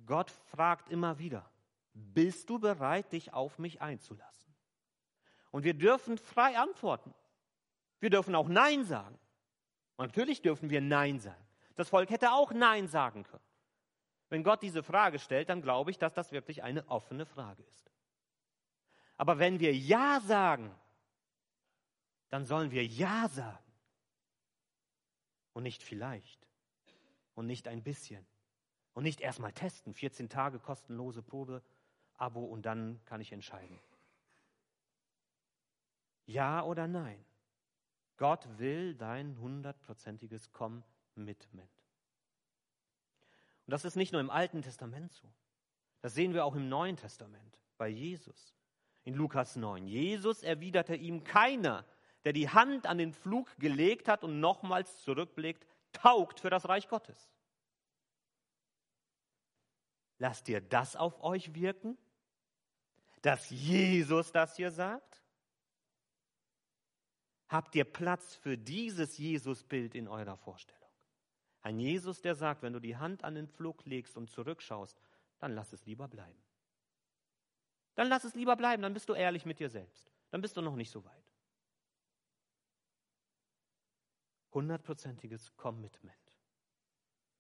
[0.07, 1.51] Gott fragt immer wieder,
[1.93, 4.55] bist du bereit, dich auf mich einzulassen?
[5.51, 7.15] Und wir dürfen frei antworten.
[8.01, 9.19] Wir dürfen auch Nein sagen.
[9.97, 11.45] Und natürlich dürfen wir Nein sagen.
[11.75, 13.45] Das Volk hätte auch Nein sagen können.
[14.29, 17.91] Wenn Gott diese Frage stellt, dann glaube ich, dass das wirklich eine offene Frage ist.
[19.17, 20.75] Aber wenn wir Ja sagen,
[22.29, 23.59] dann sollen wir Ja sagen.
[25.55, 26.47] Und nicht vielleicht.
[27.35, 28.25] Und nicht ein bisschen.
[28.99, 31.63] Und nicht erstmal testen, 14 Tage kostenlose Probe,
[32.17, 33.79] Abo und dann kann ich entscheiden.
[36.27, 37.25] Ja oder nein?
[38.17, 41.71] Gott will dein hundertprozentiges Commitment.
[43.67, 45.33] Und das ist nicht nur im Alten Testament so.
[46.01, 48.57] Das sehen wir auch im Neuen Testament bei Jesus.
[49.05, 49.87] In Lukas 9.
[49.87, 51.85] Jesus erwiderte ihm keiner,
[52.25, 56.89] der die Hand an den Flug gelegt hat und nochmals zurückblickt, taugt für das Reich
[56.89, 57.31] Gottes.
[60.19, 61.97] Lasst ihr das auf euch wirken?
[63.23, 65.23] Dass Jesus das hier sagt?
[67.49, 70.79] Habt ihr Platz für dieses Jesusbild in eurer Vorstellung?
[71.63, 75.01] Ein Jesus, der sagt, wenn du die Hand an den Flug legst und zurückschaust,
[75.39, 76.43] dann lass es lieber bleiben.
[77.95, 80.11] Dann lass es lieber bleiben, dann bist du ehrlich mit dir selbst.
[80.31, 81.33] Dann bist du noch nicht so weit.
[84.53, 86.17] Hundertprozentiges Commitment.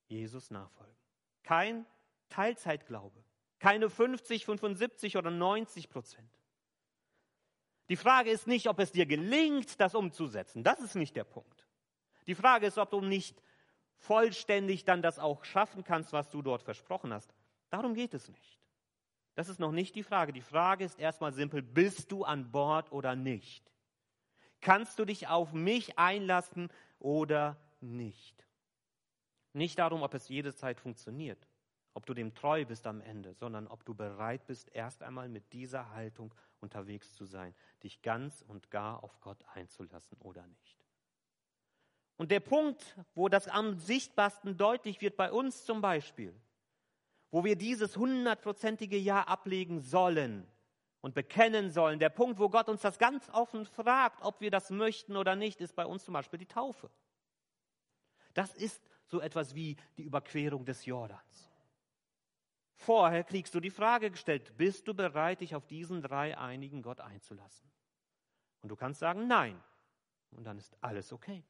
[0.06, 0.96] Jesus nachfolgen.
[1.42, 1.86] Kein
[2.28, 3.22] Teilzeitglaube.
[3.58, 6.30] Keine 50, 75 oder 90 Prozent.
[7.88, 10.62] Die Frage ist nicht, ob es dir gelingt, das umzusetzen.
[10.62, 11.66] Das ist nicht der Punkt.
[12.26, 13.42] Die Frage ist, ob du nicht
[13.96, 17.34] vollständig dann das auch schaffen kannst, was du dort versprochen hast.
[17.70, 18.58] Darum geht es nicht.
[19.34, 20.32] Das ist noch nicht die Frage.
[20.32, 23.72] Die Frage ist erstmal simpel, bist du an Bord oder nicht?
[24.60, 28.46] Kannst du dich auf mich einlassen oder nicht?
[29.52, 31.47] Nicht darum, ob es jede Zeit funktioniert,
[31.98, 35.52] ob du dem treu bist am Ende, sondern ob du bereit bist, erst einmal mit
[35.52, 40.86] dieser Haltung unterwegs zu sein, dich ganz und gar auf Gott einzulassen oder nicht.
[42.16, 46.32] Und der Punkt, wo das am sichtbarsten deutlich wird, bei uns zum Beispiel,
[47.32, 50.46] wo wir dieses hundertprozentige Ja ablegen sollen
[51.00, 54.70] und bekennen sollen, der Punkt, wo Gott uns das ganz offen fragt, ob wir das
[54.70, 56.90] möchten oder nicht, ist bei uns zum Beispiel die Taufe.
[58.34, 61.48] Das ist so etwas wie die Überquerung des Jordans.
[62.78, 67.68] Vorher kriegst du die Frage gestellt, bist du bereit, dich auf diesen dreieinigen Gott einzulassen?
[68.62, 69.60] Und du kannst sagen, nein.
[70.30, 71.44] Und dann ist alles okay.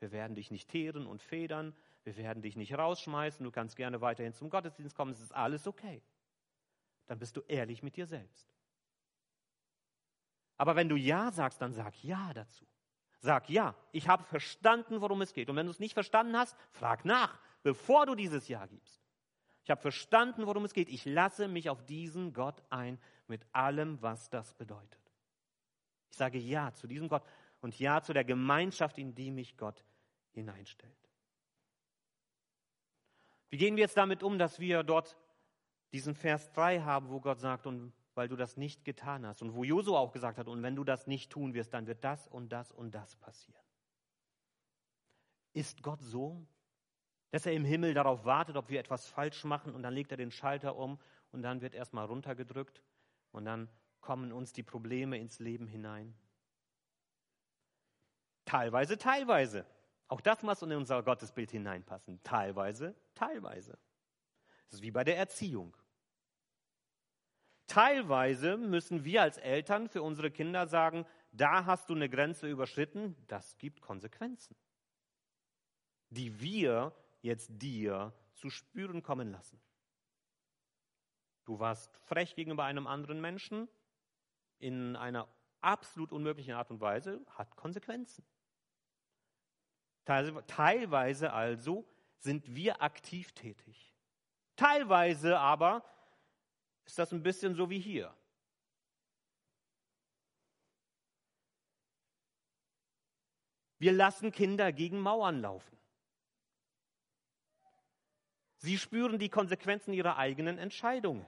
[0.00, 4.00] Wir werden dich nicht teeren und federn, wir werden dich nicht rausschmeißen, du kannst gerne
[4.00, 6.02] weiterhin zum Gottesdienst kommen, es ist alles okay.
[7.06, 8.50] Dann bist du ehrlich mit dir selbst.
[10.56, 12.66] Aber wenn du Ja sagst, dann sag Ja dazu.
[13.18, 15.50] Sag Ja, ich habe verstanden, worum es geht.
[15.50, 19.05] Und wenn du es nicht verstanden hast, frag nach, bevor du dieses Ja gibst.
[19.66, 20.88] Ich habe verstanden, worum es geht.
[20.88, 25.00] Ich lasse mich auf diesen Gott ein mit allem, was das bedeutet.
[26.08, 27.24] Ich sage Ja zu diesem Gott
[27.60, 29.84] und Ja zu der Gemeinschaft, in die mich Gott
[30.30, 30.94] hineinstellt.
[33.50, 35.16] Wie gehen wir jetzt damit um, dass wir dort
[35.92, 39.56] diesen Vers 3 haben, wo Gott sagt, und weil du das nicht getan hast, und
[39.56, 42.28] wo Josua auch gesagt hat, und wenn du das nicht tun wirst, dann wird das
[42.28, 43.64] und das und das passieren.
[45.54, 46.46] Ist Gott so,
[47.30, 50.16] dass er im Himmel darauf wartet, ob wir etwas falsch machen, und dann legt er
[50.16, 50.98] den Schalter um,
[51.32, 52.82] und dann wird erstmal runtergedrückt,
[53.32, 53.68] und dann
[54.00, 56.14] kommen uns die Probleme ins Leben hinein?
[58.44, 59.66] Teilweise, teilweise.
[60.08, 62.22] Auch das muss in unser Gottesbild hineinpassen.
[62.22, 63.76] Teilweise, teilweise.
[64.66, 65.76] Das ist wie bei der Erziehung.
[67.66, 73.16] Teilweise müssen wir als Eltern für unsere Kinder sagen, da hast du eine Grenze überschritten,
[73.26, 74.56] das gibt Konsequenzen,
[76.10, 76.94] die wir
[77.26, 79.60] jetzt dir zu spüren kommen lassen.
[81.44, 83.68] Du warst frech gegenüber einem anderen Menschen
[84.58, 85.28] in einer
[85.60, 88.24] absolut unmöglichen Art und Weise, hat Konsequenzen.
[90.04, 91.84] Teilweise also
[92.18, 93.94] sind wir aktiv tätig.
[94.54, 95.84] Teilweise aber
[96.84, 98.14] ist das ein bisschen so wie hier.
[103.78, 105.75] Wir lassen Kinder gegen Mauern laufen.
[108.58, 111.26] Sie spüren die Konsequenzen ihrer eigenen Entscheidungen.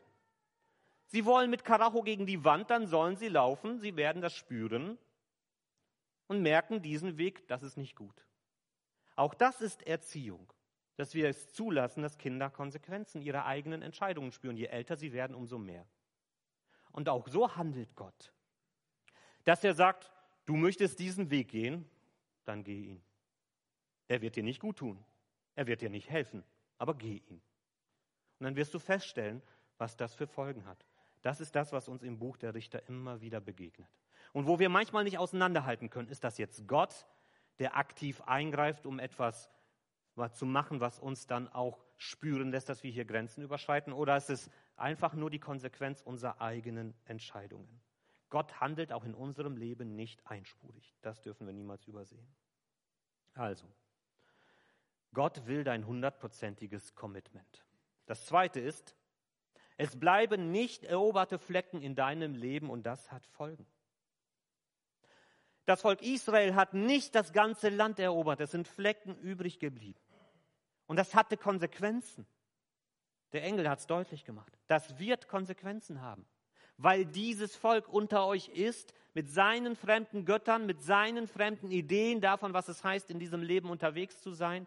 [1.06, 4.98] Sie wollen mit Karacho gegen die Wand, dann sollen sie laufen, sie werden das spüren
[6.26, 8.26] und merken diesen Weg, das ist nicht gut.
[9.16, 10.52] Auch das ist Erziehung,
[10.96, 14.56] dass wir es zulassen, dass Kinder Konsequenzen ihrer eigenen Entscheidungen spüren.
[14.56, 15.86] Je älter sie werden, umso mehr.
[16.92, 18.32] Und auch so handelt Gott.
[19.44, 20.12] Dass er sagt,
[20.46, 21.88] du möchtest diesen Weg gehen,
[22.44, 23.02] dann geh ihn.
[24.08, 25.02] Er wird dir nicht gut tun.
[25.54, 26.44] Er wird dir nicht helfen,
[26.78, 27.42] aber geh ihn.
[28.38, 29.42] Und dann wirst du feststellen,
[29.76, 30.84] was das für Folgen hat.
[31.22, 33.88] Das ist das, was uns im Buch der Richter immer wieder begegnet.
[34.32, 37.06] Und wo wir manchmal nicht auseinanderhalten können, ist das jetzt Gott,
[37.58, 39.50] der aktiv eingreift, um etwas
[40.32, 43.92] zu machen, was uns dann auch spüren lässt, dass wir hier Grenzen überschreiten?
[43.92, 47.80] Oder ist es einfach nur die Konsequenz unserer eigenen Entscheidungen?
[48.28, 50.94] Gott handelt auch in unserem Leben nicht einspurig.
[51.02, 52.26] Das dürfen wir niemals übersehen.
[53.34, 53.66] Also,
[55.14, 57.64] Gott will dein hundertprozentiges Commitment.
[58.06, 58.96] Das zweite ist,
[59.76, 63.66] es bleiben nicht eroberte Flecken in deinem Leben und das hat Folgen.
[65.66, 70.00] Das Volk Israel hat nicht das ganze Land erobert, es sind Flecken übrig geblieben.
[70.86, 72.26] Und das hatte Konsequenzen.
[73.32, 74.58] Der Engel hat es deutlich gemacht.
[74.66, 76.26] Das wird Konsequenzen haben,
[76.78, 82.54] weil dieses Volk unter euch ist, mit seinen fremden Göttern, mit seinen fremden Ideen davon,
[82.54, 84.66] was es heißt, in diesem Leben unterwegs zu sein.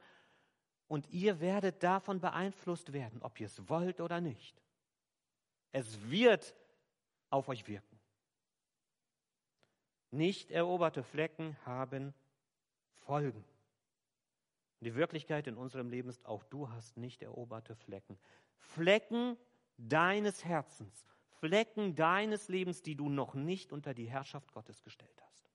[0.91, 4.61] Und ihr werdet davon beeinflusst werden, ob ihr es wollt oder nicht.
[5.71, 6.53] Es wird
[7.29, 7.97] auf euch wirken.
[10.09, 12.13] Nicht eroberte Flecken haben
[13.05, 13.41] Folgen.
[14.81, 18.19] Die Wirklichkeit in unserem Leben ist, auch du hast nicht eroberte Flecken.
[18.57, 19.37] Flecken
[19.77, 21.05] deines Herzens,
[21.39, 25.49] Flecken deines Lebens, die du noch nicht unter die Herrschaft Gottes gestellt hast.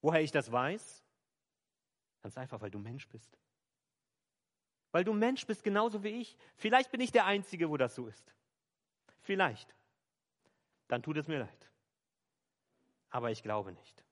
[0.00, 1.04] Woher ich das weiß?
[2.22, 3.38] Ganz einfach, weil du Mensch bist.
[4.90, 6.36] Weil du Mensch bist, genauso wie ich.
[6.56, 8.34] Vielleicht bin ich der Einzige, wo das so ist.
[9.20, 9.74] Vielleicht.
[10.88, 11.70] Dann tut es mir leid.
[13.10, 14.04] Aber ich glaube nicht.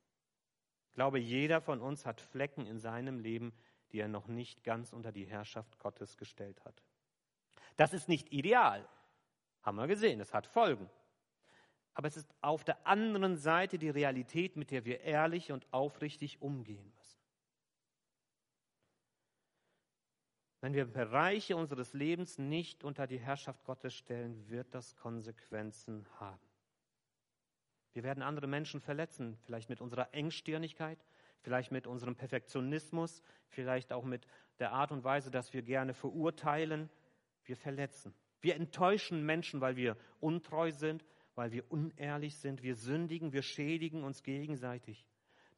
[0.88, 3.52] Ich glaube, jeder von uns hat Flecken in seinem Leben,
[3.92, 6.82] die er noch nicht ganz unter die Herrschaft Gottes gestellt hat.
[7.76, 8.86] Das ist nicht ideal.
[9.62, 10.88] Haben wir gesehen, es hat Folgen.
[11.94, 16.42] Aber es ist auf der anderen Seite die Realität, mit der wir ehrlich und aufrichtig
[16.42, 17.16] umgehen müssen.
[20.66, 26.42] Wenn wir Bereiche unseres Lebens nicht unter die Herrschaft Gottes stellen, wird das Konsequenzen haben.
[27.92, 30.98] Wir werden andere Menschen verletzen, vielleicht mit unserer Engstirnigkeit,
[31.38, 34.26] vielleicht mit unserem Perfektionismus, vielleicht auch mit
[34.58, 36.90] der Art und Weise, dass wir gerne verurteilen.
[37.44, 38.12] Wir verletzen.
[38.40, 41.04] Wir enttäuschen Menschen, weil wir untreu sind,
[41.36, 42.64] weil wir unehrlich sind.
[42.64, 45.06] Wir sündigen, wir schädigen uns gegenseitig.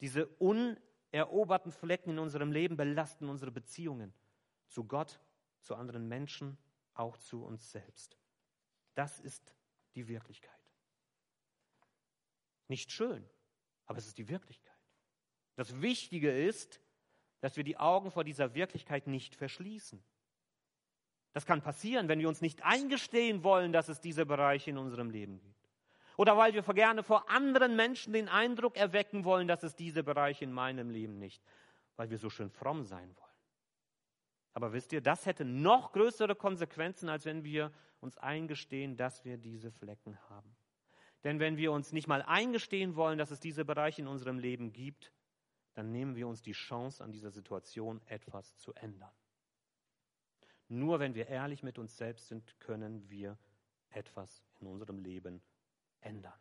[0.01, 4.13] Diese uneroberten Flecken in unserem Leben belasten unsere Beziehungen
[4.69, 5.19] zu Gott,
[5.61, 6.57] zu anderen Menschen,
[6.93, 8.17] auch zu uns selbst.
[8.95, 9.53] Das ist
[9.95, 10.51] die Wirklichkeit.
[12.67, 13.27] Nicht schön,
[13.85, 14.69] aber es ist die Wirklichkeit.
[15.55, 16.81] Das Wichtige ist,
[17.41, 20.03] dass wir die Augen vor dieser Wirklichkeit nicht verschließen.
[21.31, 25.09] Das kann passieren, wenn wir uns nicht eingestehen wollen, dass es diese Bereiche in unserem
[25.09, 25.69] Leben gibt.
[26.17, 30.43] Oder weil wir gerne vor anderen Menschen den Eindruck erwecken wollen, dass es diese Bereiche
[30.43, 31.41] in meinem Leben nicht,
[31.95, 33.28] weil wir so schön fromm sein wollen.
[34.59, 39.37] Aber wisst ihr, das hätte noch größere Konsequenzen, als wenn wir uns eingestehen, dass wir
[39.37, 40.53] diese Flecken haben.
[41.23, 44.73] Denn wenn wir uns nicht mal eingestehen wollen, dass es diese Bereiche in unserem Leben
[44.73, 45.13] gibt,
[45.75, 49.13] dann nehmen wir uns die Chance, an dieser Situation etwas zu ändern.
[50.67, 53.37] Nur wenn wir ehrlich mit uns selbst sind, können wir
[53.91, 55.41] etwas in unserem Leben
[56.01, 56.37] ändern.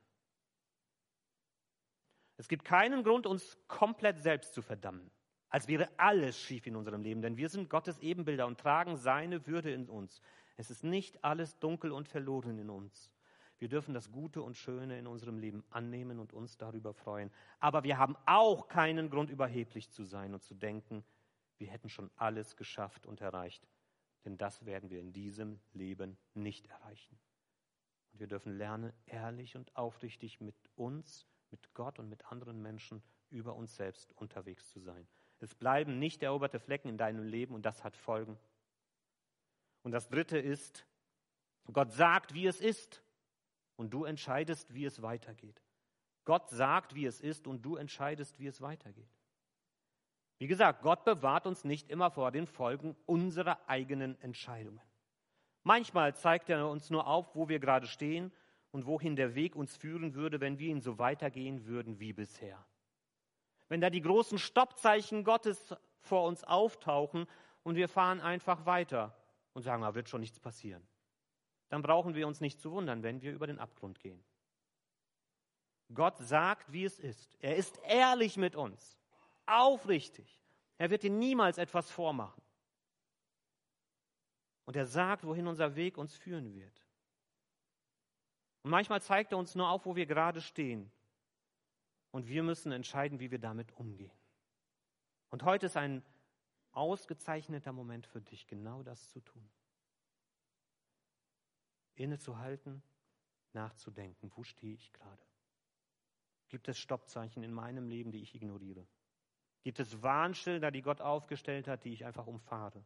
[2.37, 5.09] Es gibt keinen Grund, uns komplett selbst zu verdammen,
[5.51, 9.47] als wäre alles schief in unserem Leben, denn wir sind Gottes Ebenbilder und tragen seine
[9.47, 10.21] Würde in uns.
[10.57, 13.11] Es ist nicht alles dunkel und verloren in uns.
[13.59, 17.31] Wir dürfen das Gute und Schöne in unserem Leben annehmen und uns darüber freuen.
[17.59, 21.05] Aber wir haben auch keinen Grund, überheblich zu sein und zu denken,
[21.59, 23.67] wir hätten schon alles geschafft und erreicht,
[24.25, 27.19] denn das werden wir in diesem Leben nicht erreichen.
[28.13, 33.03] Und wir dürfen lernen, ehrlich und aufrichtig mit uns, mit Gott und mit anderen Menschen
[33.31, 35.09] über uns selbst unterwegs zu sein.
[35.41, 38.39] Es bleiben nicht eroberte Flecken in deinem Leben und das hat Folgen.
[39.83, 40.85] Und das Dritte ist,
[41.73, 43.03] Gott sagt, wie es ist
[43.77, 45.63] und du entscheidest, wie es weitergeht.
[46.25, 49.09] Gott sagt, wie es ist und du entscheidest, wie es weitergeht.
[50.39, 54.81] Wie gesagt, Gott bewahrt uns nicht immer vor den Folgen unserer eigenen Entscheidungen.
[55.63, 58.33] Manchmal zeigt er uns nur auf, wo wir gerade stehen
[58.71, 62.65] und wohin der Weg uns führen würde, wenn wir ihn so weitergehen würden wie bisher.
[63.69, 67.27] Wenn da die großen Stoppzeichen Gottes vor uns auftauchen
[67.63, 69.17] und wir fahren einfach weiter
[69.53, 70.87] und sagen, da wird schon nichts passieren,
[71.69, 74.25] dann brauchen wir uns nicht zu wundern, wenn wir über den Abgrund gehen.
[75.93, 77.37] Gott sagt, wie es ist.
[77.41, 78.99] Er ist ehrlich mit uns
[79.47, 80.39] aufrichtig.
[80.77, 82.43] Er wird dir niemals etwas vormachen.
[84.65, 86.85] Und er sagt, wohin unser Weg uns führen wird.
[88.63, 90.93] Und manchmal zeigt er uns nur auf, wo wir gerade stehen.
[92.11, 94.17] Und wir müssen entscheiden, wie wir damit umgehen.
[95.31, 96.03] Und heute ist ein
[96.73, 99.49] ausgezeichneter Moment für dich, genau das zu tun.
[101.97, 102.83] Innezuhalten,
[103.53, 105.23] nachzudenken, wo stehe ich gerade?
[106.49, 108.87] Gibt es Stoppzeichen in meinem Leben, die ich ignoriere?
[109.63, 112.83] Gibt es Warnschilder, die Gott aufgestellt hat, die ich einfach umfahre?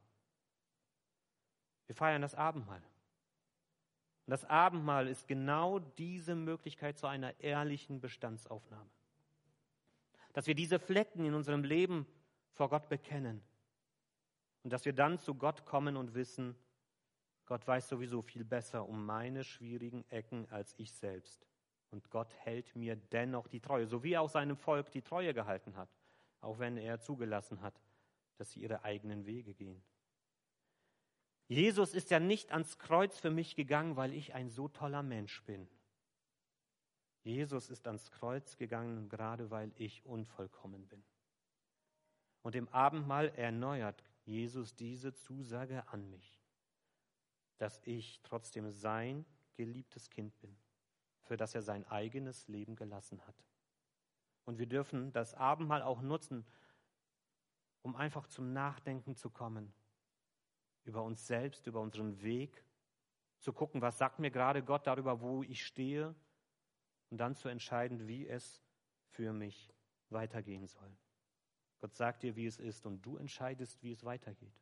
[1.86, 2.82] Wir feiern das Abendmahl.
[4.26, 8.90] Und das Abendmahl ist genau diese Möglichkeit zu einer ehrlichen Bestandsaufnahme.
[10.32, 12.06] Dass wir diese Flecken in unserem Leben
[12.52, 13.42] vor Gott bekennen.
[14.62, 16.56] Und dass wir dann zu Gott kommen und wissen,
[17.46, 21.46] Gott weiß sowieso viel besser um meine schwierigen Ecken als ich selbst.
[21.90, 25.34] Und Gott hält mir dennoch die Treue, so wie er auch seinem Volk die Treue
[25.34, 25.88] gehalten hat
[26.42, 27.80] auch wenn er zugelassen hat,
[28.36, 29.82] dass sie ihre eigenen Wege gehen.
[31.48, 35.42] Jesus ist ja nicht ans Kreuz für mich gegangen, weil ich ein so toller Mensch
[35.44, 35.68] bin.
[37.22, 41.02] Jesus ist ans Kreuz gegangen, gerade weil ich unvollkommen bin.
[42.42, 46.40] Und im Abendmahl erneuert Jesus diese Zusage an mich,
[47.58, 50.56] dass ich trotzdem sein geliebtes Kind bin,
[51.22, 53.44] für das er sein eigenes Leben gelassen hat.
[54.44, 56.44] Und wir dürfen das Abendmahl auch nutzen,
[57.82, 59.72] um einfach zum Nachdenken zu kommen
[60.84, 62.64] über uns selbst, über unseren Weg
[63.38, 66.14] zu gucken, was sagt mir gerade Gott darüber, wo ich stehe
[67.12, 68.64] und dann zu entscheiden, wie es
[69.10, 69.70] für mich
[70.08, 70.96] weitergehen soll.
[71.78, 74.54] Gott sagt dir, wie es ist und du entscheidest, wie es weitergeht.